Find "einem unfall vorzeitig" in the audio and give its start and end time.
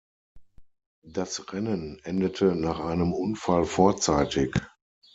2.79-4.51